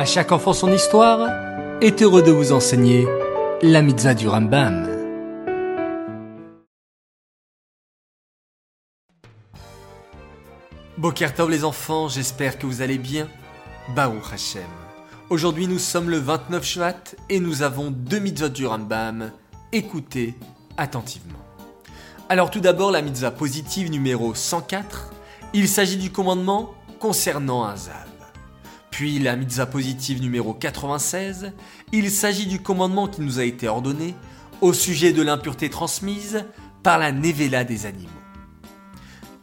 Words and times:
À 0.00 0.06
chaque 0.06 0.32
enfant 0.32 0.54
son 0.54 0.72
histoire 0.72 1.28
est 1.82 2.00
heureux 2.00 2.22
de 2.22 2.30
vous 2.30 2.52
enseigner 2.52 3.06
la 3.60 3.82
mitzvah 3.82 4.14
du 4.14 4.28
Rambam. 4.28 4.88
Bokertov 10.96 11.50
les 11.50 11.64
enfants, 11.64 12.08
j'espère 12.08 12.58
que 12.58 12.64
vous 12.64 12.80
allez 12.80 12.96
bien. 12.96 13.28
Baruch 13.94 14.32
Hashem. 14.32 14.62
Aujourd'hui 15.28 15.66
nous 15.66 15.78
sommes 15.78 16.08
le 16.08 16.16
29 16.16 16.64
Shvat 16.64 16.94
et 17.28 17.38
nous 17.38 17.60
avons 17.60 17.90
deux 17.90 18.20
mitzvahs 18.20 18.48
du 18.48 18.66
Rambam. 18.66 19.30
Écoutez 19.70 20.34
attentivement. 20.78 21.44
Alors 22.30 22.50
tout 22.50 22.60
d'abord 22.60 22.90
la 22.90 23.02
mitzvah 23.02 23.32
positive 23.32 23.90
numéro 23.90 24.34
104. 24.34 25.10
Il 25.52 25.68
s'agit 25.68 25.98
du 25.98 26.10
commandement 26.10 26.72
concernant 27.00 27.64
un 27.64 27.76
zav. 27.76 28.09
Puis 28.90 29.18
la 29.18 29.36
mitzvah 29.36 29.66
positive 29.66 30.20
numéro 30.20 30.52
96, 30.52 31.52
il 31.92 32.10
s'agit 32.10 32.46
du 32.46 32.60
commandement 32.60 33.08
qui 33.08 33.20
nous 33.22 33.38
a 33.38 33.44
été 33.44 33.68
ordonné 33.68 34.14
au 34.60 34.72
sujet 34.72 35.12
de 35.12 35.22
l'impureté 35.22 35.70
transmise 35.70 36.44
par 36.82 36.98
la 36.98 37.12
nevela 37.12 37.64
des 37.64 37.86
animaux. 37.86 38.08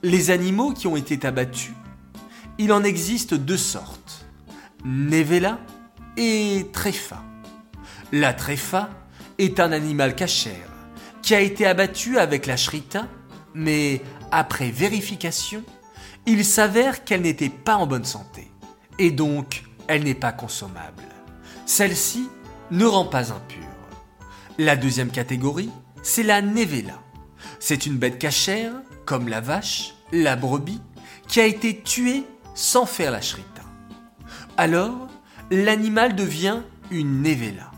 Les 0.03 0.29
animaux 0.31 0.73
qui 0.73 0.87
ont 0.87 0.95
été 0.95 1.25
abattus, 1.25 1.73
il 2.57 2.71
en 2.71 2.83
existe 2.83 3.33
deux 3.33 3.57
sortes, 3.57 4.25
nevela 4.85 5.59
et 6.17 6.67
tréfa. 6.73 7.23
La 8.11 8.33
tréfa 8.33 8.89
est 9.37 9.59
un 9.59 9.71
animal 9.71 10.15
cachère 10.15 10.69
qui 11.21 11.35
a 11.35 11.41
été 11.41 11.65
abattu 11.65 12.19
avec 12.19 12.45
la 12.45 12.57
shrita, 12.57 13.07
mais 13.53 14.01
après 14.31 14.71
vérification, 14.71 15.63
il 16.25 16.45
s'avère 16.45 17.03
qu'elle 17.03 17.21
n'était 17.21 17.49
pas 17.49 17.75
en 17.75 17.87
bonne 17.87 18.05
santé 18.05 18.51
et 18.99 19.11
donc 19.11 19.63
elle 19.87 20.03
n'est 20.03 20.13
pas 20.13 20.31
consommable. 20.31 21.03
Celle-ci 21.65 22.29
ne 22.71 22.85
rend 22.85 23.05
pas 23.05 23.31
impure. 23.31 23.63
La 24.57 24.75
deuxième 24.75 25.11
catégorie, 25.11 25.69
c'est 26.03 26.23
la 26.23 26.41
nevela. 26.41 26.99
C'est 27.59 27.85
une 27.85 27.97
bête 27.97 28.19
cachère, 28.19 28.73
comme 29.05 29.27
la 29.27 29.41
vache, 29.41 29.93
la 30.11 30.35
brebis, 30.35 30.81
qui 31.27 31.39
a 31.39 31.45
été 31.45 31.81
tuée 31.81 32.23
sans 32.55 32.85
faire 32.85 33.11
la 33.11 33.21
shrita. 33.21 33.61
Alors, 34.57 35.07
l'animal 35.51 36.15
devient 36.15 36.61
une 36.91 37.21
nevela, 37.21 37.71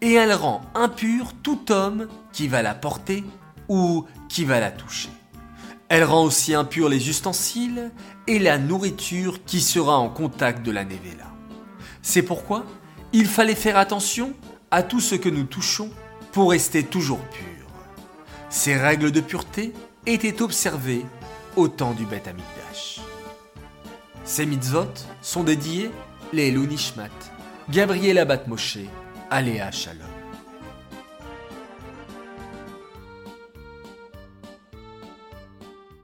et 0.00 0.12
elle 0.14 0.32
rend 0.32 0.60
impure 0.74 1.32
tout 1.42 1.72
homme 1.72 2.08
qui 2.32 2.48
va 2.48 2.62
la 2.62 2.74
porter 2.74 3.24
ou 3.68 4.06
qui 4.28 4.44
va 4.44 4.60
la 4.60 4.70
toucher. 4.70 5.10
Elle 5.90 6.04
rend 6.04 6.24
aussi 6.24 6.54
impurs 6.54 6.88
les 6.88 7.08
ustensiles 7.10 7.90
et 8.28 8.38
la 8.38 8.58
nourriture 8.58 9.44
qui 9.44 9.60
sera 9.60 9.98
en 9.98 10.08
contact 10.08 10.64
de 10.64 10.70
la 10.70 10.84
nevela. 10.84 11.26
C'est 12.00 12.22
pourquoi 12.22 12.64
il 13.12 13.26
fallait 13.26 13.56
faire 13.56 13.76
attention 13.76 14.32
à 14.70 14.84
tout 14.84 15.00
ce 15.00 15.16
que 15.16 15.28
nous 15.28 15.42
touchons 15.42 15.90
pour 16.30 16.52
rester 16.52 16.84
toujours 16.84 17.18
pur. 17.18 17.66
Ces 18.50 18.76
règles 18.76 19.10
de 19.10 19.20
pureté 19.20 19.72
étaient 20.06 20.42
observées 20.42 21.04
au 21.56 21.66
temps 21.66 21.92
du 21.92 22.06
Beth 22.06 22.28
Amikdash. 22.28 23.00
Ces 24.24 24.46
mitzvot 24.46 24.94
sont 25.22 25.42
dédiés 25.42 25.90
les 26.32 26.52
Nishmat, 26.52 27.08
Gabriel 27.68 28.18
Abat 28.18 28.46
Moshe, 28.46 28.78
Aléa 29.28 29.72
Shalom. 29.72 30.09